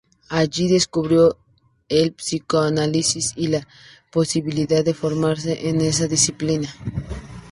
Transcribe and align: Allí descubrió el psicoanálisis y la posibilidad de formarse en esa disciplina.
Allí 0.29 0.67
descubrió 0.67 1.37
el 1.87 2.11
psicoanálisis 2.13 3.33
y 3.35 3.49
la 3.49 3.67
posibilidad 4.11 4.83
de 4.83 4.95
formarse 4.95 5.69
en 5.69 5.79
esa 5.81 6.07
disciplina. 6.07 6.73